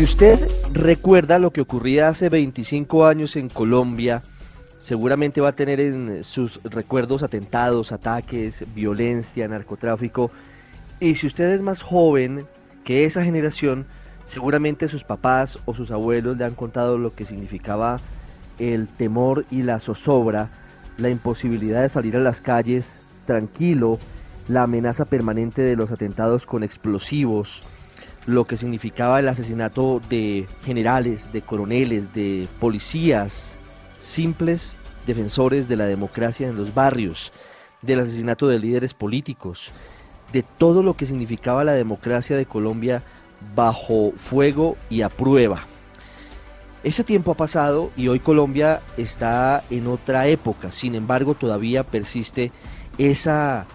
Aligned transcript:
Si 0.00 0.04
usted 0.04 0.50
recuerda 0.72 1.38
lo 1.38 1.50
que 1.50 1.60
ocurría 1.60 2.08
hace 2.08 2.30
25 2.30 3.04
años 3.04 3.36
en 3.36 3.50
Colombia, 3.50 4.22
seguramente 4.78 5.42
va 5.42 5.50
a 5.50 5.56
tener 5.56 5.78
en 5.78 6.24
sus 6.24 6.58
recuerdos 6.62 7.22
atentados, 7.22 7.92
ataques, 7.92 8.64
violencia, 8.74 9.46
narcotráfico. 9.46 10.30
Y 11.00 11.16
si 11.16 11.26
usted 11.26 11.50
es 11.50 11.60
más 11.60 11.82
joven 11.82 12.46
que 12.82 13.04
esa 13.04 13.22
generación, 13.22 13.84
seguramente 14.26 14.88
sus 14.88 15.04
papás 15.04 15.58
o 15.66 15.74
sus 15.74 15.90
abuelos 15.90 16.38
le 16.38 16.46
han 16.46 16.54
contado 16.54 16.96
lo 16.96 17.14
que 17.14 17.26
significaba 17.26 18.00
el 18.58 18.88
temor 18.88 19.44
y 19.50 19.64
la 19.64 19.80
zozobra, 19.80 20.48
la 20.96 21.10
imposibilidad 21.10 21.82
de 21.82 21.90
salir 21.90 22.16
a 22.16 22.20
las 22.20 22.40
calles 22.40 23.02
tranquilo, 23.26 23.98
la 24.48 24.62
amenaza 24.62 25.04
permanente 25.04 25.60
de 25.60 25.76
los 25.76 25.92
atentados 25.92 26.46
con 26.46 26.62
explosivos, 26.62 27.62
lo 28.26 28.44
que 28.46 28.56
significaba 28.56 29.20
el 29.20 29.28
asesinato 29.28 30.00
de 30.08 30.46
generales, 30.64 31.32
de 31.32 31.42
coroneles, 31.42 32.12
de 32.14 32.48
policías, 32.58 33.56
simples 33.98 34.76
defensores 35.06 35.68
de 35.68 35.76
la 35.76 35.86
democracia 35.86 36.48
en 36.48 36.56
los 36.56 36.74
barrios, 36.74 37.32
del 37.82 38.00
asesinato 38.00 38.48
de 38.48 38.58
líderes 38.58 38.94
políticos, 38.94 39.70
de 40.32 40.42
todo 40.42 40.82
lo 40.82 40.94
que 40.94 41.06
significaba 41.06 41.64
la 41.64 41.72
democracia 41.72 42.36
de 42.36 42.46
Colombia 42.46 43.02
bajo 43.54 44.12
fuego 44.16 44.76
y 44.88 45.02
a 45.02 45.08
prueba. 45.08 45.66
Ese 46.82 47.04
tiempo 47.04 47.32
ha 47.32 47.36
pasado 47.36 47.90
y 47.96 48.08
hoy 48.08 48.20
Colombia 48.20 48.80
está 48.96 49.64
en 49.70 49.86
otra 49.86 50.26
época, 50.28 50.72
sin 50.72 50.94
embargo 50.94 51.34
todavía 51.34 51.84
persiste 51.84 52.52
esa 52.96 53.66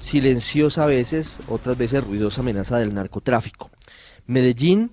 silenciosa 0.00 0.84
a 0.84 0.86
veces, 0.86 1.40
otras 1.48 1.76
veces 1.76 2.02
ruidosa 2.02 2.40
amenaza 2.40 2.78
del 2.78 2.94
narcotráfico. 2.94 3.70
Medellín 4.26 4.90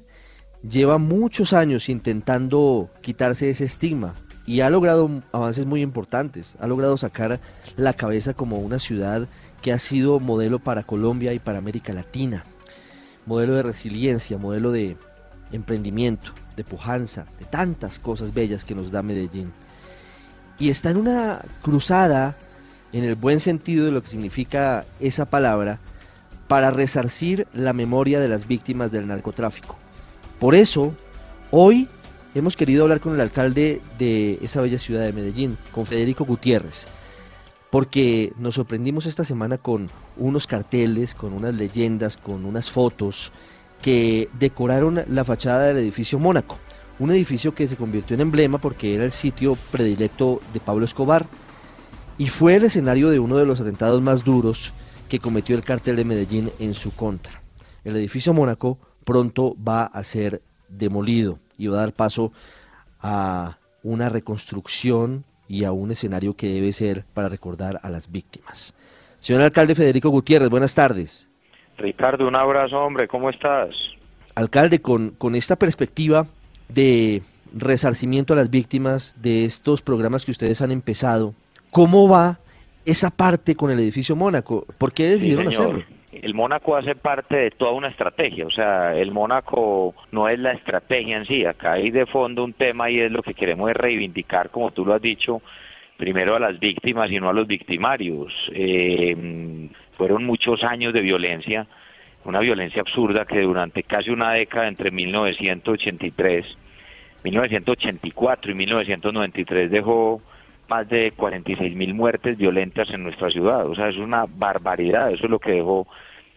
lleva 0.68 0.98
muchos 0.98 1.54
años 1.54 1.90
intentando 1.90 2.90
quitarse 3.02 3.50
ese 3.50 3.66
estigma 3.66 4.16
y 4.46 4.62
ha 4.62 4.70
logrado 4.70 5.10
avances 5.32 5.66
muy 5.66 5.82
importantes, 5.82 6.56
ha 6.60 6.68
logrado 6.68 6.98
sacar 6.98 7.40
la 7.76 7.94
cabeza 7.94 8.34
como 8.34 8.60
una 8.60 8.80
ciudad 8.80 9.28
que 9.62 9.72
ha 9.72 9.80
sido 9.80 10.20
modelo 10.20 10.60
para 10.60 10.84
Colombia 10.84 11.34
y 11.34 11.40
para 11.40 11.58
América 11.58 11.94
Latina, 11.94 12.44
modelo 13.26 13.56
de 13.56 13.64
resiliencia, 13.64 14.38
modelo 14.38 14.72
de 14.72 14.98
emprendimiento, 15.52 16.32
de 16.56 16.64
pujanza, 16.64 17.26
de 17.40 17.46
tantas 17.46 18.00
cosas 18.00 18.34
bellas 18.34 18.66
que 18.66 18.76
nos 18.76 18.92
da 18.92 19.02
Medellín. 19.02 19.54
Y 20.60 20.70
está 20.70 20.92
en 20.92 20.98
una 20.98 21.42
cruzada, 21.62 22.36
en 22.92 23.04
el 23.06 23.16
buen 23.16 23.40
sentido 23.40 23.86
de 23.86 23.92
lo 23.92 24.04
que 24.04 24.10
significa 24.10 24.86
esa 25.00 25.26
palabra, 25.26 25.80
para 26.48 26.72
resarcir 26.72 27.48
la 27.54 27.74
memoria 27.74 28.20
de 28.20 28.30
las 28.30 28.48
víctimas 28.48 28.92
del 28.92 29.08
narcotráfico. 29.08 29.78
Por 30.40 30.56
eso, 30.56 30.94
hoy 31.52 31.88
hemos 32.36 32.56
querido 32.56 32.84
hablar 32.84 33.00
con 33.00 33.14
el 33.14 33.22
alcalde 33.22 33.82
de 33.98 34.40
esa 34.42 34.62
bella 34.62 34.80
ciudad 34.80 35.04
de 35.04 35.14
Medellín, 35.14 35.58
con 35.72 35.86
Federico 35.86 36.26
Gutiérrez, 36.26 36.88
porque 37.70 38.34
nos 38.38 38.56
sorprendimos 38.56 39.06
esta 39.06 39.24
semana 39.24 39.58
con 39.58 39.90
unos 40.18 40.48
carteles, 40.48 41.16
con 41.16 41.34
unas 41.34 41.54
leyendas, 41.56 42.18
con 42.18 42.46
unas 42.46 42.70
fotos 42.70 43.32
que 43.82 44.30
decoraron 44.40 45.04
la 45.10 45.24
fachada 45.24 45.68
del 45.68 45.78
edificio 45.78 46.20
Mónaco, 46.20 46.58
un 47.00 47.12
edificio 47.12 47.54
que 47.56 47.68
se 47.68 47.76
convirtió 47.76 48.14
en 48.16 48.22
emblema 48.22 48.60
porque 48.60 48.96
era 48.96 49.04
el 49.04 49.12
sitio 49.12 49.58
predilecto 49.72 50.40
de 50.54 50.60
Pablo 50.60 50.86
Escobar 50.86 51.26
y 52.18 52.30
fue 52.30 52.56
el 52.56 52.64
escenario 52.66 53.10
de 53.10 53.20
uno 53.20 53.38
de 53.38 53.46
los 53.46 53.60
atentados 53.60 54.02
más 54.02 54.24
duros 54.24 54.74
que 55.14 55.20
cometió 55.20 55.56
el 55.56 55.64
cartel 55.64 55.96
de 55.96 56.06
Medellín 56.06 56.50
en 56.58 56.74
su 56.74 56.90
contra. 56.96 57.40
El 57.84 57.96
edificio 57.96 58.34
Mónaco 58.34 58.80
pronto 59.06 59.56
va 59.64 59.84
a 59.84 60.04
ser 60.04 60.42
demolido 60.70 61.38
y 61.56 61.68
va 61.68 61.78
a 61.78 61.82
dar 61.82 61.94
paso 61.94 62.32
a 63.00 63.60
una 63.84 64.10
reconstrucción 64.10 65.24
y 65.48 65.66
a 65.66 65.72
un 65.72 65.92
escenario 65.92 66.36
que 66.36 66.50
debe 66.50 66.72
ser 66.72 67.06
para 67.14 67.30
recordar 67.30 67.80
a 67.84 67.92
las 67.92 68.12
víctimas. 68.12 68.74
Señor 69.20 69.44
alcalde 69.44 69.76
Federico 69.76 70.10
Gutiérrez, 70.10 70.50
buenas 70.50 70.74
tardes. 70.74 71.30
Ricardo, 71.78 72.28
un 72.28 72.36
abrazo, 72.36 72.80
hombre, 72.80 73.08
¿cómo 73.08 73.30
estás? 73.30 73.76
Alcalde, 74.34 74.82
con, 74.82 75.12
con 75.12 75.36
esta 75.36 75.58
perspectiva 75.58 76.26
de 76.70 77.22
resarcimiento 77.54 78.34
a 78.34 78.38
las 78.38 78.50
víctimas 78.50 79.16
de 79.22 79.46
estos 79.46 79.84
programas 79.84 80.26
que 80.26 80.32
ustedes 80.32 80.64
han 80.64 80.72
empezado, 80.72 81.36
¿cómo 81.70 82.10
va 82.10 82.40
esa 82.86 83.10
parte 83.10 83.56
con 83.56 83.72
el 83.72 83.80
edificio 83.80 84.16
Mónaco? 84.16 84.66
¿Por 84.78 84.94
qué 84.94 85.10
decidieron 85.10 85.48
hacerlo? 85.48 85.84
el 86.22 86.34
Mónaco 86.34 86.76
hace 86.76 86.96
parte 86.96 87.36
de 87.36 87.52
toda 87.52 87.72
una 87.72 87.88
estrategia, 87.88 88.46
o 88.46 88.50
sea, 88.50 88.96
el 88.96 89.12
Mónaco 89.12 89.96
no 90.12 90.30
es 90.30 90.40
la 90.40 90.52
estrategia 90.54 91.18
en 91.18 91.26
sí, 91.26 91.44
acá 91.46 91.74
hay 91.74 91.90
de 91.90 92.06
fondo 92.06 92.44
un 92.44 92.54
tema 92.54 92.90
y 92.90 93.00
es 93.00 93.12
lo 93.12 93.24
que 93.24 93.34
queremos 93.34 93.74
reivindicar, 93.74 94.50
como 94.50 94.72
tú 94.72 94.86
lo 94.86 94.94
has 94.94 95.02
dicho, 95.02 95.42
primero 95.98 96.36
a 96.36 96.40
las 96.40 96.60
víctimas 96.60 97.12
y 97.12 97.20
no 97.20 97.30
a 97.30 97.34
los 97.34 97.48
victimarios. 97.48 98.34
Eh, 98.54 99.70
fueron 99.98 100.26
muchos 100.26 100.64
años 100.64 100.94
de 100.94 101.02
violencia, 101.02 101.68
una 102.26 102.40
violencia 102.40 102.82
absurda 102.82 103.26
que 103.26 103.42
durante 103.42 103.84
casi 103.84 104.10
una 104.10 104.32
década, 104.32 104.68
entre 104.68 104.92
1983, 104.92 106.46
1984 107.24 108.52
y 108.52 108.56
1993 108.56 109.72
dejó 109.72 110.22
más 110.70 110.88
de 110.90 111.12
46 111.12 111.76
mil 111.76 111.94
muertes 111.94 112.38
violentas 112.38 112.90
en 112.92 113.04
nuestra 113.04 113.30
ciudad. 113.30 113.66
O 113.68 113.76
sea, 113.76 113.90
es 113.90 113.98
una 113.98 114.26
barbaridad. 114.28 115.12
Eso 115.12 115.26
es 115.26 115.30
lo 115.30 115.40
que 115.40 115.52
dejó 115.52 115.88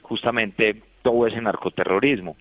justamente 0.03 0.82
todo 1.03 1.26
ese 1.26 1.41
narcoterrorismo. 1.41 2.37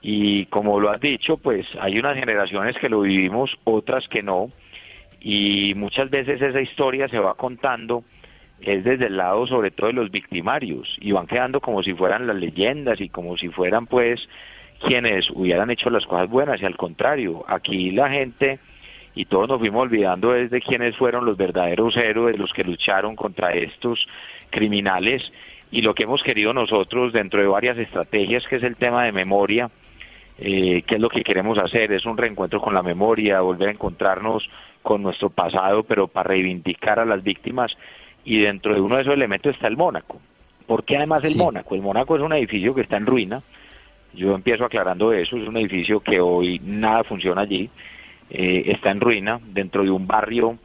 Y 0.00 0.46
como 0.46 0.80
lo 0.80 0.90
has 0.90 1.00
dicho, 1.00 1.36
pues 1.36 1.66
hay 1.80 1.98
unas 1.98 2.16
generaciones 2.16 2.76
que 2.76 2.88
lo 2.88 3.00
vivimos, 3.02 3.56
otras 3.64 4.08
que 4.08 4.22
no. 4.22 4.48
Y 5.20 5.74
muchas 5.76 6.10
veces 6.10 6.42
esa 6.42 6.60
historia 6.60 7.08
se 7.08 7.18
va 7.18 7.34
contando 7.34 8.04
es 8.62 8.84
desde 8.84 9.06
el 9.06 9.16
lado 9.16 9.46
sobre 9.46 9.70
todo 9.70 9.88
de 9.88 9.92
los 9.94 10.10
victimarios 10.10 10.96
y 11.00 11.12
van 11.12 11.26
quedando 11.26 11.60
como 11.60 11.82
si 11.82 11.94
fueran 11.94 12.26
las 12.26 12.36
leyendas 12.36 13.00
y 13.00 13.08
como 13.08 13.36
si 13.36 13.48
fueran 13.48 13.86
pues 13.86 14.28
quienes 14.80 15.30
hubieran 15.30 15.70
hecho 15.70 15.90
las 15.90 16.06
cosas 16.06 16.28
buenas 16.28 16.60
y 16.60 16.64
al 16.64 16.76
contrario, 16.76 17.44
aquí 17.48 17.90
la 17.92 18.08
gente 18.10 18.58
y 19.14 19.26
todos 19.26 19.48
nos 19.48 19.60
fuimos 19.60 19.82
olvidando 19.82 20.32
de 20.32 20.60
quiénes 20.60 20.96
fueron 20.96 21.24
los 21.24 21.36
verdaderos 21.36 21.96
héroes, 21.96 22.38
los 22.38 22.52
que 22.52 22.64
lucharon 22.64 23.14
contra 23.14 23.52
estos 23.52 24.06
criminales 24.50 25.32
y 25.70 25.82
lo 25.82 25.94
que 25.94 26.04
hemos 26.04 26.22
querido 26.22 26.52
nosotros 26.52 27.12
dentro 27.12 27.40
de 27.40 27.46
varias 27.46 27.78
estrategias, 27.78 28.46
que 28.46 28.56
es 28.56 28.62
el 28.62 28.76
tema 28.76 29.04
de 29.04 29.12
memoria, 29.12 29.70
eh, 30.38 30.82
qué 30.86 30.94
es 30.96 31.00
lo 31.00 31.08
que 31.08 31.22
queremos 31.22 31.58
hacer, 31.58 31.92
es 31.92 32.04
un 32.04 32.16
reencuentro 32.16 32.60
con 32.60 32.74
la 32.74 32.82
memoria, 32.82 33.40
volver 33.40 33.68
a 33.68 33.72
encontrarnos 33.72 34.48
con 34.82 35.02
nuestro 35.02 35.30
pasado, 35.30 35.82
pero 35.82 36.08
para 36.08 36.28
reivindicar 36.28 36.98
a 36.98 37.04
las 37.04 37.22
víctimas 37.22 37.76
y 38.24 38.40
dentro 38.40 38.74
de 38.74 38.80
uno 38.80 38.96
de 38.96 39.02
esos 39.02 39.14
elementos 39.14 39.54
está 39.54 39.68
el 39.68 39.76
Mónaco. 39.76 40.20
¿Por 40.66 40.84
qué 40.84 40.96
además 40.96 41.24
el 41.24 41.36
Mónaco? 41.36 41.74
El 41.74 41.82
Mónaco 41.82 42.16
es 42.16 42.22
un 42.22 42.32
edificio 42.32 42.74
que 42.74 42.82
está 42.82 42.96
en 42.96 43.06
ruina, 43.06 43.42
yo 44.14 44.34
empiezo 44.34 44.64
aclarando 44.64 45.12
eso, 45.12 45.36
es 45.36 45.48
un 45.48 45.56
edificio 45.56 46.00
que 46.00 46.20
hoy 46.20 46.60
nada 46.64 47.04
funciona 47.04 47.42
allí, 47.42 47.70
eh, 48.34 48.72
está 48.72 48.90
en 48.90 49.00
ruina 49.02 49.40
dentro 49.44 49.84
de 49.84 49.90
un 49.90 50.06
barrio 50.06 50.58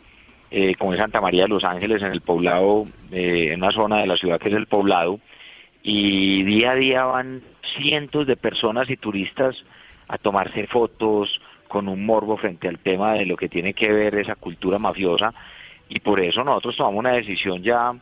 eh, 0.49 0.75
como 0.75 0.93
es 0.93 0.99
Santa 0.99 1.19
María 1.19 1.43
de 1.43 1.49
los 1.49 1.65
Ángeles, 1.65 2.01
en 2.01 2.13
el 2.13 2.21
poblado, 2.21 2.85
eh, 3.11 3.49
en 3.51 3.61
una 3.61 3.71
zona 3.71 3.97
de 3.97 4.07
la 4.07 4.15
ciudad 4.15 4.39
que 4.39 4.47
es 4.47 4.55
el 4.55 4.67
poblado, 4.67 5.19
y 5.83 6.43
día 6.43 6.71
a 6.71 6.75
día 6.75 7.03
van 7.03 7.41
cientos 7.77 8.25
de 8.25 8.37
personas 8.37 8.89
y 8.89 8.95
turistas 8.95 9.61
a 10.07 10.17
tomarse 10.17 10.65
fotos 10.67 11.41
con 11.67 11.89
un 11.89 12.05
morbo 12.05 12.37
frente 12.37 12.69
al 12.69 12.79
tema 12.79 13.15
de 13.15 13.25
lo 13.25 13.35
que 13.35 13.49
tiene 13.49 13.73
que 13.73 13.91
ver 13.91 14.15
esa 14.15 14.35
cultura 14.35 14.79
mafiosa, 14.79 15.33
y 15.89 15.99
por 15.99 16.21
eso 16.21 16.45
nosotros 16.45 16.77
tomamos 16.77 16.99
una 16.99 17.11
decisión 17.11 17.61
ya 17.61 17.93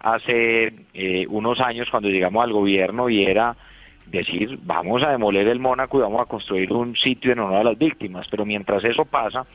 hace 0.00 0.72
unos 1.28 1.60
años 1.60 1.90
cuando 1.90 2.08
llegamos 2.08 2.42
al 2.42 2.54
gobierno 2.54 3.10
y 3.10 3.24
era 3.24 3.54
decir, 4.12 4.58
vamos 4.62 5.02
a 5.02 5.10
demoler 5.10 5.48
el 5.48 5.58
Mónaco 5.58 5.98
y 5.98 6.02
vamos 6.02 6.20
a 6.20 6.26
construir 6.26 6.72
un 6.72 6.94
sitio 6.96 7.32
en 7.32 7.40
honor 7.40 7.60
a 7.60 7.64
las 7.64 7.78
víctimas. 7.78 8.28
Pero 8.30 8.44
mientras 8.44 8.84
eso 8.84 9.04
pasa, 9.04 9.46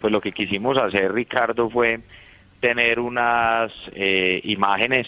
pues 0.00 0.12
lo 0.12 0.20
que 0.20 0.32
quisimos 0.32 0.78
hacer, 0.78 1.12
Ricardo, 1.12 1.70
fue 1.70 2.00
tener 2.60 2.98
unas 2.98 3.72
eh, 3.94 4.40
imágenes 4.44 5.06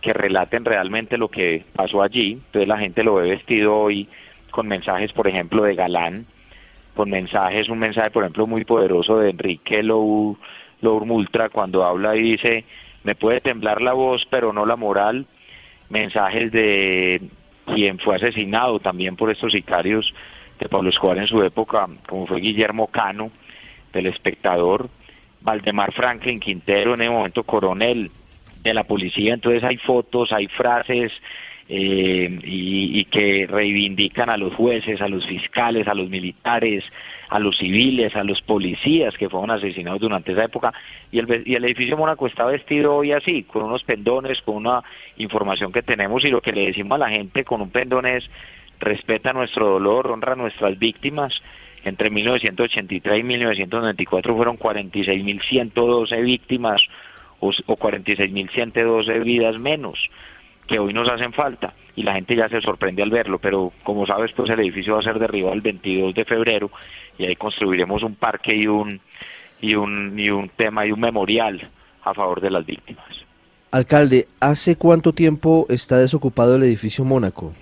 que 0.00 0.12
relaten 0.12 0.64
realmente 0.64 1.16
lo 1.16 1.28
que 1.28 1.64
pasó 1.74 2.02
allí. 2.02 2.32
Entonces 2.32 2.68
la 2.68 2.78
gente 2.78 3.02
lo 3.02 3.14
ve 3.14 3.30
vestido 3.30 3.74
hoy 3.74 4.08
con 4.50 4.66
mensajes, 4.66 5.12
por 5.12 5.28
ejemplo, 5.28 5.62
de 5.62 5.74
Galán, 5.74 6.26
con 6.94 7.10
mensajes, 7.10 7.68
un 7.68 7.78
mensaje, 7.78 8.10
por 8.10 8.24
ejemplo, 8.24 8.46
muy 8.46 8.64
poderoso 8.64 9.18
de 9.18 9.30
Enrique 9.30 9.82
Lour, 9.82 10.36
Multra, 10.82 11.48
cuando 11.48 11.84
habla 11.84 12.16
y 12.16 12.22
dice, 12.22 12.64
me 13.04 13.14
puede 13.14 13.40
temblar 13.40 13.82
la 13.82 13.92
voz, 13.92 14.26
pero 14.30 14.52
no 14.52 14.66
la 14.66 14.76
moral. 14.76 15.26
Mensajes 15.90 16.52
de 16.52 17.22
quien 17.74 17.98
fue 17.98 18.16
asesinado 18.16 18.80
también 18.80 19.16
por 19.16 19.30
estos 19.30 19.52
sicarios 19.52 20.12
de 20.58 20.68
Pablo 20.68 20.90
Escobar 20.90 21.18
en 21.18 21.26
su 21.26 21.42
época, 21.42 21.88
como 22.06 22.26
fue 22.26 22.40
Guillermo 22.40 22.88
Cano, 22.88 23.30
del 23.92 24.06
espectador, 24.06 24.88
Valdemar 25.40 25.92
Franklin 25.92 26.40
Quintero, 26.40 26.94
en 26.94 27.02
ese 27.02 27.10
momento 27.10 27.44
coronel 27.44 28.10
de 28.62 28.74
la 28.74 28.84
policía, 28.84 29.34
entonces 29.34 29.62
hay 29.62 29.76
fotos, 29.78 30.32
hay 30.32 30.48
frases, 30.48 31.12
eh, 31.70 32.38
y, 32.44 33.04
que 33.04 33.46
reivindican 33.46 34.30
a 34.30 34.38
los 34.38 34.54
jueces, 34.54 35.02
a 35.02 35.08
los 35.08 35.26
fiscales, 35.26 35.86
a 35.86 35.94
los 35.94 36.08
militares, 36.08 36.82
a 37.28 37.38
los 37.38 37.58
civiles, 37.58 38.16
a 38.16 38.24
los 38.24 38.40
policías 38.40 39.14
que 39.18 39.28
fueron 39.28 39.50
asesinados 39.50 40.00
durante 40.00 40.32
esa 40.32 40.44
época. 40.44 40.72
Y 41.12 41.18
el, 41.18 41.64
edificio 41.64 41.98
Mónaco 41.98 42.26
está 42.26 42.46
vestido 42.46 42.96
hoy 42.96 43.12
así, 43.12 43.42
con 43.42 43.64
unos 43.64 43.84
pendones, 43.84 44.40
con 44.40 44.56
una 44.56 44.82
información 45.18 45.70
que 45.70 45.82
tenemos 45.82 46.24
y 46.24 46.30
lo 46.30 46.40
que 46.40 46.52
le 46.52 46.66
decimos 46.66 46.96
a 46.96 47.06
la 47.06 47.10
gente 47.10 47.44
con 47.44 47.60
un 47.60 47.70
pendón 47.70 48.06
es 48.06 48.30
respeta 48.80 49.34
nuestro 49.34 49.68
dolor, 49.68 50.10
honra 50.10 50.32
a 50.32 50.36
nuestras 50.36 50.78
víctimas. 50.78 51.42
Entre 51.84 52.08
1983 52.10 53.18
y 53.18 53.22
1994 53.22 54.36
fueron 54.36 54.58
46.112 54.58 56.22
víctimas 56.22 56.80
o, 57.40 57.48
o 57.48 57.76
46.112 57.76 59.22
vidas 59.22 59.60
menos 59.60 59.98
que 60.68 60.78
hoy 60.78 60.92
nos 60.92 61.08
hacen 61.08 61.32
falta 61.32 61.72
y 61.96 62.02
la 62.02 62.12
gente 62.12 62.36
ya 62.36 62.48
se 62.48 62.60
sorprende 62.60 63.02
al 63.02 63.10
verlo, 63.10 63.38
pero 63.38 63.72
como 63.82 64.06
sabes, 64.06 64.30
pues 64.32 64.50
el 64.50 64.60
edificio 64.60 64.94
va 64.94 65.00
a 65.00 65.02
ser 65.02 65.18
derribado 65.18 65.54
el 65.54 65.62
22 65.62 66.14
de 66.14 66.24
febrero 66.24 66.70
y 67.18 67.24
ahí 67.24 67.34
construiremos 67.34 68.02
un 68.04 68.14
parque 68.14 68.54
y 68.54 68.66
un 68.66 69.00
y 69.60 69.74
un 69.74 70.16
y 70.16 70.30
un 70.30 70.48
tema 70.50 70.86
y 70.86 70.92
un 70.92 71.00
memorial 71.00 71.68
a 72.04 72.14
favor 72.14 72.40
de 72.40 72.50
las 72.50 72.64
víctimas. 72.64 73.24
Alcalde, 73.70 74.28
¿hace 74.40 74.76
cuánto 74.76 75.12
tiempo 75.12 75.66
está 75.68 75.98
desocupado 75.98 76.56
el 76.56 76.62
edificio 76.62 77.04
Mónaco? 77.04 77.52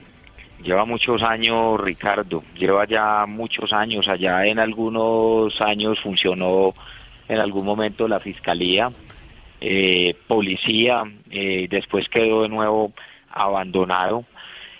Lleva 0.63 0.85
muchos 0.85 1.23
años, 1.23 1.81
Ricardo, 1.81 2.43
lleva 2.59 2.87
ya 2.87 3.25
muchos 3.27 3.73
años, 3.73 4.09
allá 4.09 4.47
en 4.47 4.59
algunos 4.59 5.61
años 5.61 6.01
funcionó 6.01 6.75
en 7.29 7.39
algún 7.39 7.65
momento 7.65 8.09
la 8.09 8.21
fiscalía, 8.21 8.91
eh, 9.61 10.15
policía, 10.27 11.05
eh, 11.31 11.67
después 11.71 12.09
quedó 12.09 12.43
de 12.43 12.49
nuevo 12.49 12.93
abandonado. 13.31 14.25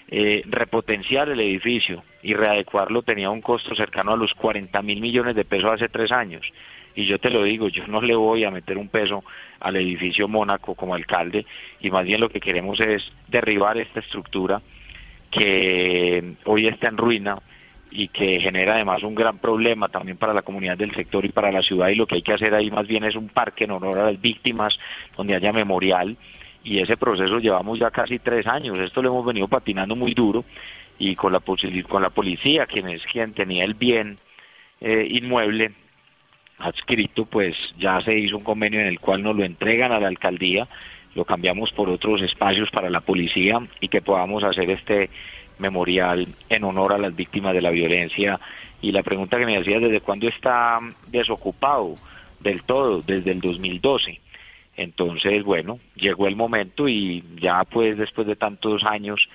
Eh, 0.09 0.43
repotenciar 0.47 1.29
el 1.29 1.41
edificio 1.41 2.05
y 2.23 2.35
readecuarlo 2.35 3.03
tenía 3.03 3.29
un 3.31 3.41
costo 3.41 3.75
cercano 3.75 4.13
a 4.13 4.17
los 4.17 4.35
40 4.35 4.81
mil 4.83 5.01
millones 5.01 5.35
de 5.35 5.45
pesos 5.45 5.71
hace 5.71 5.89
tres 5.89 6.13
años. 6.13 6.47
Y 6.95 7.07
yo 7.07 7.19
te 7.19 7.31
lo 7.31 7.43
digo, 7.43 7.69
yo 7.69 7.87
no 7.89 8.01
le 8.01 8.15
voy 8.15 8.45
a 8.45 8.51
meter 8.51 8.79
un 8.79 8.89
peso 8.89 9.25
al 9.61 9.77
edificio 9.77 10.29
Mónaco 10.29 10.75
como 10.75 10.95
alcalde 10.95 11.45
y 11.81 11.91
más 11.91 12.05
bien 12.05 12.21
lo 12.21 12.29
que 12.29 12.41
queremos 12.41 12.81
es 12.81 13.13
derribar 13.29 13.77
esta 13.79 14.01
estructura 14.01 14.63
que 15.31 16.37
hoy 16.45 16.69
está 16.69 16.89
en 16.89 16.97
ruina 16.97 17.39
y 17.91 18.09
que 18.09 18.41
genera 18.41 18.75
además 18.75 19.03
un 19.03 19.15
gran 19.15 19.39
problema 19.39 19.89
también 19.89 20.17
para 20.17 20.35
la 20.35 20.43
comunidad 20.43 20.77
del 20.77 20.95
sector 20.95 21.25
y 21.25 21.31
para 21.31 21.53
la 21.53 21.63
ciudad 21.63 21.89
y 21.89 21.95
lo 21.95 22.07
que 22.07 22.17
hay 22.17 22.23
que 22.23 22.35
hacer 22.35 22.55
ahí 22.55 22.71
más 22.71 22.87
bien 22.87 23.05
es 23.05 23.15
un 23.15 23.29
parque 23.29 23.65
en 23.65 23.71
honor 23.71 23.99
a 23.99 24.11
las 24.11 24.21
víctimas 24.21 24.79
donde 25.17 25.35
haya 25.35 25.53
memorial 25.53 26.17
y 26.65 26.81
ese 26.81 26.97
proceso 26.97 27.39
llevamos 27.39 27.79
ya 27.79 27.91
casi 27.91 28.19
tres 28.19 28.47
años, 28.47 28.79
esto 28.79 29.01
lo 29.01 29.11
hemos 29.11 29.25
venido 29.25 29.47
patinando 29.47 29.95
muy 29.95 30.15
duro 30.15 30.45
y 30.99 31.15
con 31.15 31.33
la, 31.33 31.41
con 31.89 32.03
la 32.03 32.11
policía, 32.11 32.67
quien 32.67 32.89
es 32.89 33.05
quien 33.05 33.33
tenía 33.33 33.65
el 33.65 33.75
bien 33.75 34.17
eh, 34.81 35.07
inmueble 35.09 35.73
adscrito, 36.59 37.27
pues 37.27 37.57
ya 37.79 38.01
se 38.01 38.19
hizo 38.19 38.39
un 38.39 38.45
convenio 38.45 38.81
en 38.81 38.87
el 38.87 38.99
cual 38.99 39.23
nos 39.23 39.37
lo 39.37 39.45
entregan 39.45 39.93
a 39.93 40.01
la 40.01 40.09
alcaldía, 40.09 40.67
lo 41.15 41.25
cambiamos 41.25 41.73
por 41.73 41.89
otros 41.89 42.23
espacios 42.23 42.71
para 42.71 42.91
la 42.91 43.01
policía 43.01 43.61
y 43.81 43.89
que 43.89 44.03
podamos 44.03 44.43
hacer 44.43 44.71
este 44.71 45.11
memorial 45.59 46.27
en 46.49 46.65
honor 46.65 46.93
a 46.93 46.99
las 46.99 47.15
víctimas 47.15 47.55
de 47.55 47.63
la 47.63 47.71
violencia. 47.71 48.41
Y 48.81 48.93
la 48.93 49.03
pregunta 49.03 49.39
que 49.39 49.47
me 49.47 49.57
hacía, 49.57 49.81
¿desde 49.81 50.01
cuándo 50.01 50.29
está 50.29 50.79
desocupado? 51.09 51.95
Del 52.41 52.63
todo, 52.63 53.01
desde 53.03 53.31
el 53.31 53.41
2012. 53.41 54.21
Entonces, 54.77 55.43
bueno, 55.43 55.79
llegó 55.95 56.27
el 56.27 56.37
momento 56.37 56.89
y 56.89 57.25
ya 57.41 57.65
pues 57.65 57.97
después 57.97 58.27
de 58.27 58.37
tantos 58.37 58.85
años 58.85 59.29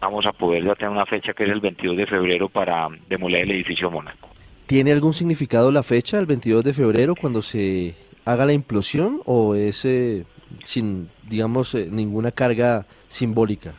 vamos 0.00 0.24
a 0.26 0.32
poder 0.32 0.64
ya 0.64 0.74
tener 0.74 0.90
una 0.90 1.06
fecha 1.06 1.32
que 1.32 1.44
es 1.44 1.50
el 1.50 1.60
22 1.60 1.96
de 1.96 2.06
febrero 2.06 2.48
para 2.48 2.88
demoler 3.08 3.42
el 3.42 3.52
edificio 3.52 3.90
Mónaco. 3.90 4.28
¿Tiene 4.66 4.92
algún 4.92 5.12
significado 5.12 5.70
la 5.72 5.82
fecha, 5.82 6.18
el 6.18 6.26
22 6.26 6.64
de 6.64 6.72
febrero, 6.72 7.14
cuando 7.14 7.42
se 7.42 7.94
haga 8.24 8.46
la 8.46 8.52
implosión 8.52 9.20
o 9.26 9.54
es 9.54 9.84
eh, 9.84 10.24
sin, 10.64 11.10
digamos, 11.28 11.74
eh, 11.74 11.88
ninguna 11.90 12.30
carga 12.30 12.86
simbólica? 13.08 13.74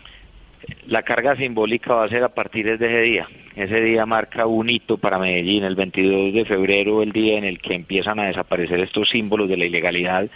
La 0.88 1.04
carga 1.04 1.36
simbólica 1.36 1.94
va 1.94 2.06
a 2.06 2.10
ser 2.10 2.24
a 2.24 2.30
partir 2.30 2.66
de 2.78 2.86
ese 2.86 3.02
día. 3.02 3.28
Ese 3.56 3.82
día 3.82 4.06
marca 4.06 4.46
un 4.46 4.70
hito 4.70 4.98
para 4.98 5.20
Medellín, 5.20 5.64
el 5.64 5.76
22 5.76 6.34
de 6.34 6.46
febrero, 6.46 7.02
el 7.02 7.12
día 7.12 7.38
en 7.38 7.44
el 7.44 7.60
que 7.60 7.74
empiezan 7.74 8.20
a 8.20 8.28
desaparecer 8.28 8.80
estos 8.80 9.10
símbolos 9.10 9.50
de 9.50 9.58
la 9.58 9.66
ilegalidad 9.66 10.30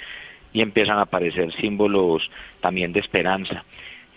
y 0.53 0.61
empiezan 0.61 0.97
a 0.97 1.03
aparecer 1.03 1.53
símbolos 1.53 2.29
también 2.61 2.93
de 2.93 2.99
esperanza. 2.99 3.63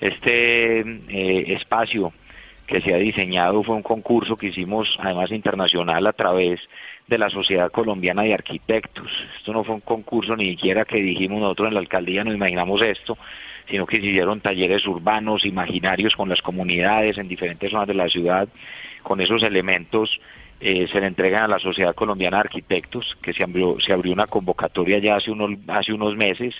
Este 0.00 0.80
eh, 0.80 1.44
espacio 1.54 2.12
que 2.66 2.80
se 2.80 2.94
ha 2.94 2.98
diseñado 2.98 3.62
fue 3.62 3.76
un 3.76 3.82
concurso 3.82 4.36
que 4.36 4.46
hicimos 4.46 4.96
además 4.98 5.30
internacional 5.30 6.06
a 6.06 6.12
través 6.12 6.60
de 7.06 7.18
la 7.18 7.28
Sociedad 7.28 7.70
Colombiana 7.70 8.22
de 8.22 8.34
Arquitectos. 8.34 9.10
Esto 9.36 9.52
no 9.52 9.64
fue 9.64 9.74
un 9.74 9.80
concurso 9.80 10.36
ni 10.36 10.50
siquiera 10.50 10.84
que 10.84 10.96
dijimos 10.96 11.40
nosotros 11.40 11.68
en 11.68 11.74
la 11.74 11.80
alcaldía, 11.80 12.24
nos 12.24 12.34
imaginamos 12.34 12.80
esto, 12.80 13.18
sino 13.68 13.86
que 13.86 14.00
se 14.00 14.06
hicieron 14.06 14.40
talleres 14.40 14.86
urbanos, 14.86 15.44
imaginarios 15.44 16.14
con 16.16 16.28
las 16.28 16.42
comunidades 16.42 17.18
en 17.18 17.28
diferentes 17.28 17.70
zonas 17.70 17.88
de 17.88 17.94
la 17.94 18.08
ciudad, 18.08 18.48
con 19.02 19.20
esos 19.20 19.42
elementos 19.42 20.20
eh, 20.60 20.86
se 20.92 21.00
le 21.00 21.08
entregan 21.08 21.42
a 21.42 21.48
la 21.48 21.58
Sociedad 21.58 21.94
Colombiana 21.94 22.36
de 22.36 22.42
Arquitectos, 22.42 23.16
que 23.20 23.32
se 23.32 23.42
abrió, 23.42 23.80
se 23.80 23.92
abrió 23.92 24.12
una 24.12 24.26
convocatoria 24.26 24.98
ya 24.98 25.16
hace 25.16 25.32
unos, 25.32 25.58
hace 25.66 25.92
unos 25.92 26.16
meses, 26.16 26.54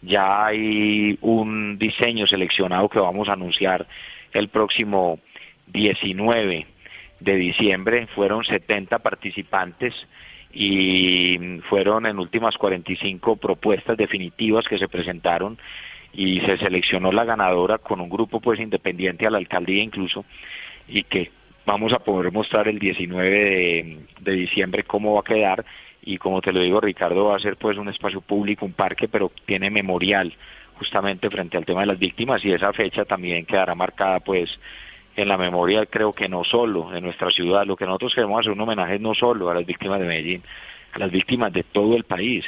ya 0.00 0.46
hay 0.46 1.18
un 1.20 1.76
diseño 1.76 2.28
seleccionado 2.28 2.88
que 2.88 3.00
vamos 3.00 3.28
a 3.28 3.32
anunciar 3.32 3.86
el 4.32 4.48
próximo 4.48 5.18
19 5.66 6.66
de 7.18 7.36
diciembre, 7.36 8.06
fueron 8.14 8.44
70 8.44 9.00
participantes 9.00 9.94
y 10.52 11.60
fueron 11.68 12.06
en 12.06 12.18
últimas 12.18 12.56
45 12.58 13.36
propuestas 13.36 13.96
definitivas 13.96 14.68
que 14.68 14.78
se 14.78 14.88
presentaron 14.88 15.58
y 16.12 16.40
se 16.40 16.58
seleccionó 16.58 17.10
la 17.12 17.24
ganadora 17.24 17.78
con 17.78 18.00
un 18.00 18.10
grupo 18.10 18.40
pues 18.40 18.60
independiente 18.60 19.26
a 19.26 19.30
la 19.30 19.38
alcaldía 19.38 19.82
incluso 19.82 20.24
y 20.88 21.04
que 21.04 21.30
vamos 21.64 21.92
a 21.92 22.00
poder 22.00 22.32
mostrar 22.32 22.68
el 22.68 22.78
19 22.78 24.00
de, 24.20 24.32
diciembre 24.32 24.84
cómo 24.84 25.14
va 25.14 25.20
a 25.20 25.24
quedar. 25.24 25.64
Y 26.04 26.18
como 26.18 26.40
te 26.40 26.52
lo 26.52 26.60
digo 26.60 26.80
Ricardo 26.80 27.26
va 27.26 27.36
a 27.36 27.40
ser 27.40 27.56
pues 27.56 27.78
un 27.78 27.88
espacio 27.88 28.20
público, 28.20 28.66
un 28.66 28.72
parque 28.72 29.08
pero 29.08 29.30
tiene 29.46 29.70
memorial 29.70 30.34
justamente 30.74 31.30
frente 31.30 31.56
al 31.56 31.64
tema 31.64 31.80
de 31.80 31.86
las 31.86 31.98
víctimas 31.98 32.44
y 32.44 32.52
esa 32.52 32.72
fecha 32.72 33.04
también 33.04 33.46
quedará 33.46 33.74
marcada 33.74 34.20
pues 34.20 34.58
en 35.14 35.28
la 35.28 35.36
memoria 35.36 35.86
creo 35.86 36.12
que 36.12 36.28
no 36.28 36.42
solo 36.44 36.90
de 36.90 37.00
nuestra 37.00 37.30
ciudad, 37.30 37.66
lo 37.66 37.76
que 37.76 37.86
nosotros 37.86 38.14
queremos 38.14 38.40
hacer 38.40 38.52
un 38.52 38.60
homenaje 38.60 38.98
no 38.98 39.14
solo 39.14 39.50
a 39.50 39.54
las 39.54 39.66
víctimas 39.66 40.00
de 40.00 40.06
Medellín, 40.06 40.42
a 40.92 40.98
las 40.98 41.10
víctimas 41.10 41.52
de 41.52 41.62
todo 41.62 41.96
el 41.96 42.04
país, 42.04 42.44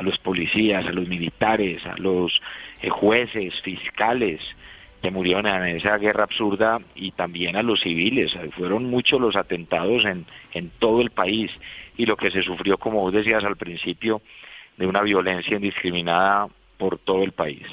a 0.00 0.02
los 0.02 0.18
policías, 0.18 0.86
a 0.86 0.92
los 0.92 1.06
militares, 1.06 1.84
a 1.84 1.94
los 1.98 2.40
eh, 2.80 2.88
jueces, 2.88 3.60
fiscales 3.60 4.40
que 5.02 5.10
murieron 5.10 5.46
en 5.46 5.76
esa 5.76 5.98
guerra 5.98 6.24
absurda 6.24 6.78
y 6.94 7.10
también 7.12 7.56
a 7.56 7.62
los 7.62 7.80
civiles. 7.80 8.32
Fueron 8.56 8.84
muchos 8.84 9.20
los 9.20 9.36
atentados 9.36 10.04
en, 10.04 10.26
en 10.52 10.70
todo 10.78 11.00
el 11.00 11.10
país 11.10 11.50
y 11.96 12.06
lo 12.06 12.16
que 12.16 12.30
se 12.30 12.42
sufrió, 12.42 12.78
como 12.78 13.00
vos 13.00 13.12
decías 13.12 13.44
al 13.44 13.56
principio, 13.56 14.22
de 14.76 14.86
una 14.86 15.02
violencia 15.02 15.56
indiscriminada 15.56 16.48
por 16.78 16.98
todo 16.98 17.22
el 17.22 17.32
país. 17.32 17.66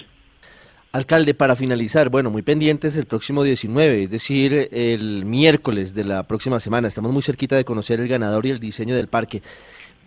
Alcalde, 0.92 1.34
para 1.34 1.56
finalizar, 1.56 2.10
bueno, 2.10 2.30
muy 2.30 2.42
pendientes 2.42 2.98
el 2.98 3.06
próximo 3.06 3.44
19, 3.44 4.04
es 4.04 4.10
decir, 4.10 4.70
el 4.72 5.26
miércoles 5.26 5.94
de 5.94 6.06
la 6.06 6.24
próxima 6.24 6.60
semana. 6.60 6.88
Estamos 6.88 7.12
muy 7.12 7.22
cerquita 7.22 7.56
de 7.56 7.66
conocer 7.66 8.00
el 8.00 8.08
ganador 8.08 8.46
y 8.46 8.52
el 8.52 8.60
diseño 8.60 8.96
del 8.96 9.08
parque. 9.08 9.42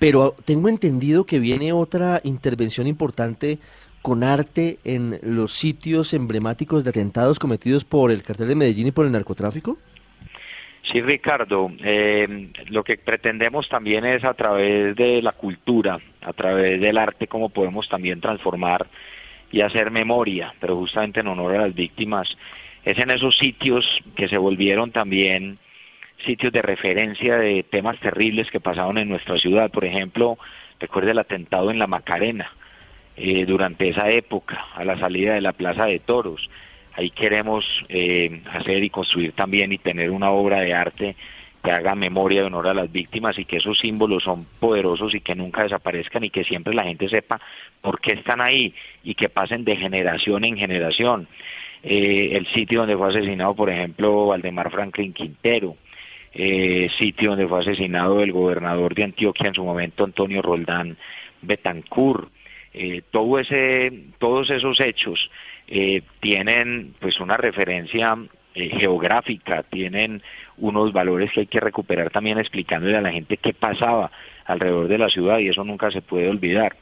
Pero 0.00 0.35
tengo 0.47 0.71
entendido 0.71 1.26
que 1.26 1.38
viene 1.38 1.75
otra 1.75 2.23
intervención 2.25 2.87
importante 2.87 3.59
con 4.00 4.25
arte 4.25 4.78
en 4.83 5.21
los 5.23 5.52
sitios 5.52 6.14
emblemáticos 6.14 6.85
de 6.85 6.90
atentados 6.90 7.38
cometidos 7.38 7.85
por 7.85 8.11
el 8.11 8.23
cartel 8.23 8.49
de 8.49 8.54
Medellín 8.54 8.87
y 8.87 8.92
por 8.92 9.04
el 9.04 9.12
narcotráfico? 9.12 9.76
Sí, 10.90 11.02
Ricardo, 11.02 11.71
eh, 11.85 12.49
lo 12.71 12.83
que 12.83 12.97
pretendemos 12.97 13.69
también 13.69 14.07
es 14.07 14.25
a 14.25 14.33
través 14.33 14.97
de 14.97 15.21
la 15.21 15.33
cultura, 15.33 15.99
a 16.23 16.33
través 16.33 16.80
del 16.80 16.97
arte, 16.97 17.26
cómo 17.26 17.50
podemos 17.50 17.87
también 17.90 18.23
transformar 18.23 18.87
y 19.52 19.61
hacer 19.61 19.90
memoria, 19.90 20.54
pero 20.61 20.76
justamente 20.76 21.21
en 21.21 21.28
honor 21.28 21.57
a 21.57 21.66
las 21.66 21.75
víctimas. 21.75 22.35
Es 22.83 22.97
en 22.97 23.11
esos 23.11 23.37
sitios 23.37 23.85
que 24.16 24.28
se 24.28 24.38
volvieron 24.38 24.92
también 24.92 25.59
sitios 26.24 26.52
de 26.52 26.62
referencia 26.62 27.36
de 27.36 27.62
temas 27.62 27.98
terribles 28.00 28.50
que 28.50 28.60
pasaron 28.60 28.98
en 28.98 29.08
nuestra 29.08 29.38
ciudad. 29.38 29.70
Por 29.70 29.84
ejemplo, 29.84 30.38
recuerde 30.78 31.12
el 31.12 31.18
atentado 31.18 31.70
en 31.70 31.78
la 31.78 31.86
Macarena, 31.86 32.50
eh, 33.16 33.44
durante 33.44 33.88
esa 33.88 34.08
época, 34.10 34.66
a 34.74 34.84
la 34.84 34.98
salida 34.98 35.34
de 35.34 35.40
la 35.42 35.52
Plaza 35.52 35.84
de 35.84 35.98
Toros. 35.98 36.48
Ahí 36.94 37.10
queremos 37.10 37.84
eh, 37.88 38.42
hacer 38.50 38.82
y 38.82 38.90
construir 38.90 39.32
también 39.32 39.72
y 39.72 39.78
tener 39.78 40.10
una 40.10 40.30
obra 40.30 40.60
de 40.60 40.74
arte 40.74 41.16
que 41.62 41.70
haga 41.70 41.94
memoria 41.94 42.40
de 42.40 42.46
honor 42.46 42.68
a 42.68 42.74
las 42.74 42.90
víctimas 42.90 43.38
y 43.38 43.44
que 43.44 43.58
esos 43.58 43.78
símbolos 43.78 44.22
son 44.24 44.46
poderosos 44.58 45.14
y 45.14 45.20
que 45.20 45.34
nunca 45.34 45.62
desaparezcan 45.62 46.24
y 46.24 46.30
que 46.30 46.44
siempre 46.44 46.72
la 46.72 46.84
gente 46.84 47.08
sepa 47.08 47.40
por 47.82 48.00
qué 48.00 48.14
están 48.14 48.40
ahí 48.40 48.74
y 49.04 49.14
que 49.14 49.28
pasen 49.28 49.64
de 49.64 49.76
generación 49.76 50.44
en 50.44 50.56
generación. 50.56 51.28
eh, 51.82 52.30
el 52.32 52.46
sitio 52.48 52.80
donde 52.80 52.96
fue 52.96 53.08
asesinado, 53.08 53.54
por 53.54 53.70
ejemplo, 53.70 54.26
Valdemar 54.26 54.70
Franklin 54.70 55.12
Quintero, 55.12 55.76
eh, 56.32 56.88
sitio 56.99 57.30
donde 57.30 57.49
fue 57.49 57.60
asesinado 57.60 58.22
el 58.22 58.32
gobernador 58.32 58.94
de 58.94 59.04
Antioquia 59.04 59.49
en 59.49 59.54
su 59.54 59.64
momento, 59.64 60.04
Antonio 60.04 60.42
Roldán 60.42 60.96
Betancourt. 61.42 62.30
Eh, 62.72 63.02
todo 63.10 63.38
ese, 63.38 63.92
todos 64.18 64.49
esos 64.50 64.78
hechos 64.80 65.30
tienen 66.20 66.94
pues 66.99 67.20
una 67.20 67.37
referencia 67.37 68.16
geográfica, 68.54 69.62
tienen 69.62 70.22
unos 70.56 70.92
valores 70.92 71.30
que 71.32 71.40
hay 71.40 71.46
que 71.46 71.60
recuperar 71.60 72.10
también 72.10 72.38
explicándole 72.38 72.96
a 72.96 73.00
la 73.00 73.12
gente 73.12 73.37
qué 73.37 73.54
pasaba 73.54 74.10
alrededor 74.44 74.88
de 74.88 74.99
la 74.99 75.08
ciudad 75.08 75.38
y 75.38 75.49
eso 75.49 75.64
nunca 75.64 75.90
se 75.90 76.02
puede 76.02 76.28
olvidar. 76.28 76.76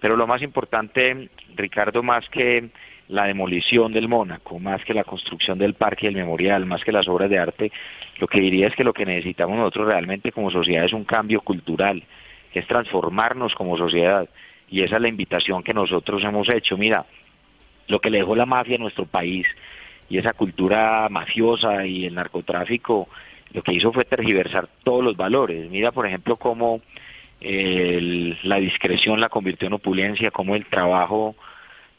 Pero 0.00 0.16
lo 0.16 0.26
más 0.26 0.42
importante, 0.42 1.30
Ricardo, 1.56 2.02
más 2.02 2.28
que 2.28 2.68
la 3.08 3.26
demolición 3.26 3.92
del 3.92 4.08
Mónaco, 4.08 4.58
más 4.58 4.84
que 4.84 4.94
la 4.94 5.04
construcción 5.04 5.58
del 5.58 5.74
parque 5.74 6.06
del 6.06 6.16
memorial, 6.16 6.64
más 6.66 6.82
que 6.84 6.92
las 6.92 7.06
obras 7.06 7.28
de 7.28 7.38
arte, 7.38 7.70
lo 8.18 8.26
que 8.26 8.40
diría 8.40 8.68
es 8.68 8.74
que 8.74 8.84
lo 8.84 8.94
que 8.94 9.04
necesitamos 9.04 9.56
nosotros 9.56 9.88
realmente 9.88 10.32
como 10.32 10.50
sociedad 10.50 10.84
es 10.84 10.92
un 10.92 11.04
cambio 11.04 11.40
cultural, 11.40 12.02
es 12.52 12.66
transformarnos 12.66 13.54
como 13.54 13.76
sociedad. 13.76 14.28
Y 14.70 14.82
esa 14.82 14.96
es 14.96 15.02
la 15.02 15.08
invitación 15.08 15.62
que 15.62 15.74
nosotros 15.74 16.24
hemos 16.24 16.48
hecho. 16.48 16.78
Mira, 16.78 17.04
lo 17.88 18.00
que 18.00 18.10
le 18.10 18.18
dejó 18.18 18.34
la 18.34 18.46
mafia 18.46 18.76
a 18.76 18.78
nuestro 18.78 19.04
país 19.04 19.46
y 20.08 20.18
esa 20.18 20.32
cultura 20.32 21.06
mafiosa 21.10 21.84
y 21.86 22.06
el 22.06 22.14
narcotráfico, 22.14 23.08
lo 23.52 23.62
que 23.62 23.72
hizo 23.72 23.92
fue 23.92 24.04
tergiversar 24.04 24.68
todos 24.82 25.04
los 25.04 25.16
valores. 25.16 25.70
Mira, 25.70 25.92
por 25.92 26.06
ejemplo, 26.06 26.36
cómo 26.36 26.80
la 27.40 28.56
discreción 28.56 29.20
la 29.20 29.28
convirtió 29.28 29.68
en 29.68 29.74
opulencia, 29.74 30.30
cómo 30.30 30.56
el 30.56 30.64
trabajo 30.66 31.36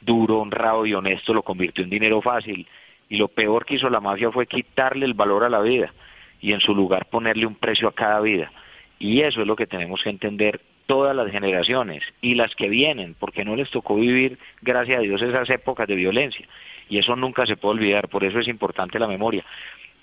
duro, 0.06 0.40
honrado 0.40 0.86
y 0.86 0.94
honesto 0.94 1.34
lo 1.34 1.44
convirtió 1.44 1.84
en 1.84 1.90
dinero 1.90 2.22
fácil. 2.22 2.68
Y 3.10 3.18
lo 3.18 3.28
peor 3.28 3.66
que 3.66 3.76
hizo 3.76 3.90
la 3.90 4.00
mafia 4.00 4.32
fue 4.32 4.48
quitarle 4.48 5.06
el 5.06 5.14
valor 5.14 5.44
a 5.44 5.50
la 5.50 5.62
vida 5.62 5.94
y 6.42 6.54
en 6.54 6.60
su 6.60 6.76
lugar 6.76 7.08
ponerle 7.08 7.46
un 7.46 7.56
precio 7.56 7.88
a 7.88 7.94
cada 7.94 8.20
vida. 8.22 8.52
Y 9.00 9.22
eso 9.22 9.42
es 9.42 9.48
lo 9.48 9.56
que 9.56 9.68
tenemos 9.68 10.02
que 10.02 10.10
entender 10.10 10.62
todas 10.86 11.16
las 11.16 11.32
generaciones 11.32 12.04
y 12.22 12.36
las 12.36 12.56
que 12.56 12.70
vienen, 12.70 13.16
porque 13.20 13.44
no 13.44 13.56
les 13.56 13.70
tocó 13.70 13.96
vivir, 13.96 14.38
gracias 14.62 15.00
a 15.00 15.02
Dios, 15.02 15.22
esas 15.22 15.50
épocas 15.50 15.88
de 15.88 15.96
violencia. 15.96 16.48
Y 16.90 17.00
eso 17.00 17.16
nunca 17.16 17.46
se 17.46 17.58
puede 17.58 17.76
olvidar, 17.76 18.08
por 18.10 18.24
eso 18.24 18.40
es 18.40 18.48
importante 18.48 19.00
la 19.00 19.08
memoria. 19.08 19.44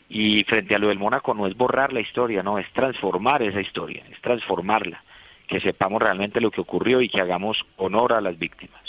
Y 0.09 0.44
frente 0.44 0.75
a 0.75 0.78
lo 0.78 0.88
del 0.88 0.99
Mónaco 0.99 1.32
no 1.35 1.47
es 1.47 1.56
borrar 1.56 1.92
la 1.92 2.00
historia, 2.00 2.42
no, 2.42 2.59
es 2.59 2.71
transformar 2.73 3.42
esa 3.42 3.61
historia, 3.61 4.02
es 4.11 4.21
transformarla, 4.21 5.02
que 5.47 5.61
sepamos 5.61 6.02
realmente 6.02 6.40
lo 6.40 6.50
que 6.50 6.61
ocurrió 6.61 7.00
y 7.00 7.09
que 7.09 7.21
hagamos 7.21 7.64
honor 7.76 8.12
a 8.12 8.21
las 8.21 8.38
víctimas. 8.38 8.81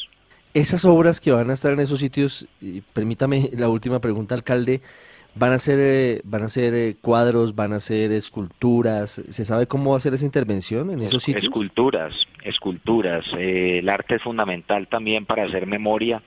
Esas 0.53 0.85
obras 0.85 1.19
que 1.19 1.31
van 1.31 1.49
a 1.49 1.53
estar 1.53 1.73
en 1.73 1.79
esos 1.79 1.99
sitios, 1.99 2.47
y 2.61 2.81
permítame 2.81 3.49
la 3.57 3.69
última 3.69 3.99
pregunta, 3.99 4.35
alcalde, 4.35 4.81
van 5.35 5.51
a 5.51 5.57
ser 5.57 5.79
eh, 5.79 6.21
van 6.25 6.43
a 6.43 6.49
ser 6.49 6.75
eh, 6.75 6.95
cuadros, 7.01 7.55
van 7.55 7.73
a 7.73 7.79
ser 7.79 8.11
esculturas. 8.11 9.21
¿Se 9.29 9.45
sabe 9.45 9.65
cómo 9.65 9.91
va 9.91 9.97
a 9.97 9.99
ser 9.99 10.13
esa 10.13 10.25
intervención 10.25 10.91
en 10.91 11.01
esos 11.01 11.23
sitios? 11.23 11.45
Esculturas, 11.45 12.13
esculturas. 12.43 13.25
Eh, 13.37 13.79
el 13.79 13.89
arte 13.89 14.15
es 14.15 14.21
fundamental 14.21 14.87
también 14.87 15.25
para 15.25 15.43
hacer 15.45 15.65
memoria. 15.65 16.21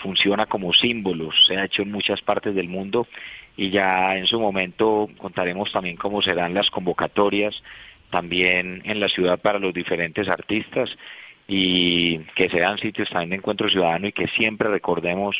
funciona 0.00 0.46
como 0.46 0.72
símbolos. 0.72 1.34
Se 1.46 1.56
ha 1.56 1.64
hecho 1.64 1.82
en 1.82 1.90
muchas 1.90 2.22
partes 2.22 2.54
del 2.54 2.68
mundo 2.68 3.08
y 3.56 3.70
ya 3.70 4.16
en 4.16 4.26
su 4.26 4.40
momento 4.40 5.10
contaremos 5.18 5.70
también 5.72 5.96
cómo 5.96 6.22
serán 6.22 6.54
las 6.54 6.70
convocatorias 6.70 7.54
también 8.10 8.82
en 8.84 9.00
la 9.00 9.08
ciudad 9.08 9.40
para 9.40 9.58
los 9.58 9.74
diferentes 9.74 10.28
artistas 10.28 10.88
y 11.46 12.18
que 12.34 12.48
sean 12.48 12.78
sitios 12.78 13.10
también 13.10 13.30
de 13.30 13.36
encuentro 13.36 13.68
ciudadano 13.68 14.06
y 14.06 14.12
que 14.12 14.28
siempre 14.28 14.68
recordemos 14.68 15.36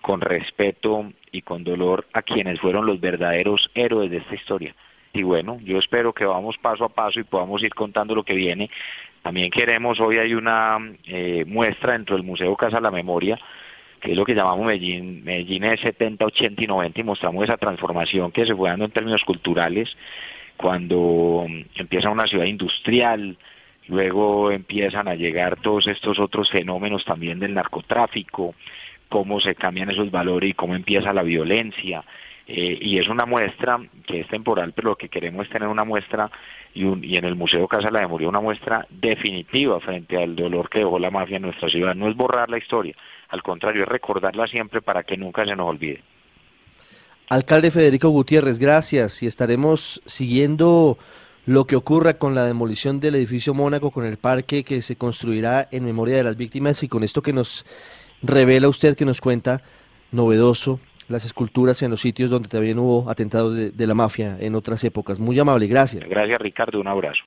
con 0.00 0.20
respeto 0.20 1.12
y 1.32 1.42
con 1.42 1.64
dolor 1.64 2.06
a 2.12 2.22
quienes 2.22 2.60
fueron 2.60 2.86
los 2.86 3.00
verdaderos 3.00 3.70
héroes 3.74 4.10
de 4.10 4.18
esta 4.18 4.34
historia. 4.34 4.74
Y 5.12 5.22
bueno, 5.22 5.58
yo 5.62 5.78
espero 5.78 6.12
que 6.12 6.26
vamos 6.26 6.58
paso 6.58 6.84
a 6.84 6.88
paso 6.88 7.20
y 7.20 7.24
podamos 7.24 7.62
ir 7.62 7.72
contando 7.72 8.14
lo 8.14 8.24
que 8.24 8.34
viene. 8.34 8.68
También 9.22 9.50
queremos, 9.50 10.00
hoy 10.00 10.18
hay 10.18 10.34
una 10.34 10.76
eh, 11.06 11.44
muestra 11.46 11.92
dentro 11.92 12.16
del 12.16 12.24
Museo 12.26 12.56
Casa 12.56 12.80
la 12.80 12.90
Memoria, 12.90 13.38
que 14.00 14.12
es 14.12 14.18
lo 14.18 14.24
que 14.26 14.34
llamamos 14.34 14.66
Medellín, 14.66 15.24
Medellín 15.24 15.64
es 15.64 15.80
70, 15.80 16.26
80 16.26 16.64
y 16.64 16.66
90, 16.66 17.00
y 17.00 17.04
mostramos 17.04 17.44
esa 17.44 17.56
transformación 17.56 18.32
que 18.32 18.44
se 18.44 18.54
fue 18.54 18.68
dando 18.68 18.84
en 18.84 18.90
términos 18.90 19.24
culturales, 19.24 19.96
cuando 20.58 21.46
empieza 21.76 22.10
una 22.10 22.26
ciudad 22.26 22.44
industrial, 22.44 23.38
luego 23.88 24.50
empiezan 24.50 25.08
a 25.08 25.14
llegar 25.14 25.60
todos 25.60 25.86
estos 25.86 26.18
otros 26.18 26.50
fenómenos 26.50 27.04
también 27.04 27.38
del 27.38 27.54
narcotráfico, 27.54 28.54
cómo 29.08 29.40
se 29.40 29.54
cambian 29.54 29.90
esos 29.90 30.10
valores 30.10 30.50
y 30.50 30.54
cómo 30.54 30.74
empieza 30.74 31.12
la 31.12 31.22
violencia. 31.22 32.04
Eh, 32.46 32.78
y 32.78 32.98
es 32.98 33.08
una 33.08 33.24
muestra 33.24 33.80
que 34.06 34.20
es 34.20 34.28
temporal, 34.28 34.74
pero 34.74 34.90
lo 34.90 34.96
que 34.96 35.08
queremos 35.08 35.46
es 35.46 35.52
tener 35.52 35.66
una 35.66 35.84
muestra 35.84 36.30
y, 36.74 36.84
y 37.06 37.16
en 37.16 37.24
el 37.24 37.36
Museo 37.36 37.66
Casa 37.66 37.90
la 37.90 38.00
Memoria 38.00 38.28
una 38.28 38.40
muestra 38.40 38.86
definitiva 38.90 39.80
frente 39.80 40.22
al 40.22 40.36
dolor 40.36 40.68
que 40.68 40.80
dejó 40.80 40.98
la 40.98 41.10
mafia 41.10 41.36
en 41.36 41.42
nuestra 41.42 41.70
ciudad. 41.70 41.94
No 41.94 42.08
es 42.08 42.16
borrar 42.16 42.50
la 42.50 42.58
historia, 42.58 42.94
al 43.30 43.42
contrario, 43.42 43.84
es 43.84 43.88
recordarla 43.88 44.46
siempre 44.46 44.82
para 44.82 45.04
que 45.04 45.16
nunca 45.16 45.46
se 45.46 45.56
nos 45.56 45.68
olvide. 45.68 46.02
Alcalde 47.30 47.70
Federico 47.70 48.10
Gutiérrez, 48.10 48.58
gracias 48.58 49.22
y 49.22 49.26
estaremos 49.26 50.02
siguiendo 50.04 50.98
lo 51.46 51.66
que 51.66 51.76
ocurra 51.76 52.14
con 52.14 52.34
la 52.34 52.44
demolición 52.44 53.00
del 53.00 53.16
edificio 53.16 53.54
Mónaco, 53.54 53.90
con 53.90 54.04
el 54.04 54.16
parque 54.16 54.64
que 54.64 54.82
se 54.82 54.96
construirá 54.96 55.68
en 55.70 55.84
memoria 55.84 56.16
de 56.16 56.24
las 56.24 56.36
víctimas 56.36 56.82
y 56.82 56.88
con 56.88 57.04
esto 57.04 57.22
que 57.22 57.32
nos 57.32 57.66
revela 58.22 58.68
usted, 58.68 58.96
que 58.96 59.04
nos 59.04 59.20
cuenta, 59.20 59.62
novedoso, 60.10 60.80
las 61.08 61.24
esculturas 61.24 61.82
en 61.82 61.90
los 61.90 62.00
sitios 62.00 62.30
donde 62.30 62.48
también 62.48 62.78
hubo 62.78 63.10
atentados 63.10 63.54
de, 63.54 63.70
de 63.70 63.86
la 63.86 63.94
mafia 63.94 64.38
en 64.40 64.54
otras 64.54 64.82
épocas. 64.84 65.18
Muy 65.18 65.38
amable, 65.38 65.66
gracias. 65.66 66.02
Gracias 66.08 66.40
Ricardo, 66.40 66.80
un 66.80 66.88
abrazo. 66.88 67.20